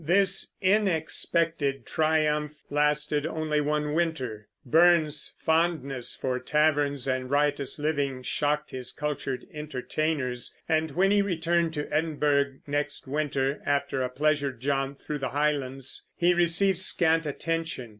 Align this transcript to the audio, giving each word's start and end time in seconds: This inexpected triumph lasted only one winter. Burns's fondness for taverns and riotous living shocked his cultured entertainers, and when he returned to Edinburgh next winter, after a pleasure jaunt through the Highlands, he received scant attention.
This 0.03 0.53
inexpected 0.61 1.85
triumph 1.85 2.55
lasted 2.71 3.23
only 3.27 3.61
one 3.61 3.93
winter. 3.93 4.47
Burns's 4.65 5.35
fondness 5.37 6.15
for 6.15 6.39
taverns 6.39 7.07
and 7.07 7.29
riotous 7.29 7.77
living 7.77 8.23
shocked 8.23 8.71
his 8.71 8.91
cultured 8.91 9.45
entertainers, 9.53 10.57
and 10.67 10.89
when 10.89 11.11
he 11.11 11.21
returned 11.21 11.75
to 11.75 11.87
Edinburgh 11.93 12.61
next 12.65 13.07
winter, 13.07 13.61
after 13.63 14.01
a 14.01 14.09
pleasure 14.09 14.51
jaunt 14.51 14.99
through 14.99 15.19
the 15.19 15.29
Highlands, 15.29 16.07
he 16.15 16.33
received 16.33 16.79
scant 16.79 17.27
attention. 17.27 17.89